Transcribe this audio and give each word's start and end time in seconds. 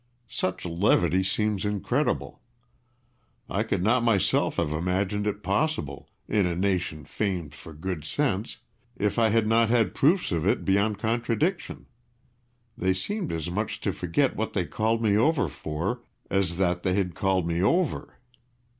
Such 0.27 0.65
levity 0.65 1.21
seems 1.21 1.63
incredible. 1.63 2.41
I 3.47 3.61
could 3.61 3.83
not 3.83 4.01
myself 4.03 4.55
have 4.55 4.71
imagined 4.71 5.27
it 5.27 5.43
possible, 5.43 6.09
in 6.27 6.47
a 6.47 6.55
nation 6.55 7.05
famed 7.05 7.53
for 7.53 7.71
good 7.71 8.03
sense, 8.03 8.57
if 8.97 9.19
I 9.19 9.29
had 9.29 9.45
not 9.45 9.69
had 9.69 9.93
proofs 9.93 10.31
of 10.31 10.47
it 10.47 10.65
beyond 10.65 10.97
contradiction. 10.97 11.85
They 12.75 12.95
seemed 12.95 13.31
as 13.31 13.51
much 13.51 13.79
to 13.81 13.93
forget 13.93 14.35
what 14.35 14.53
they 14.53 14.65
called 14.65 15.03
me 15.03 15.15
over 15.15 15.47
for 15.47 16.01
as 16.31 16.57
that 16.57 16.81
they 16.81 16.95
had 16.95 17.13
called 17.13 17.47
me 17.47 17.61
over. 17.61 18.17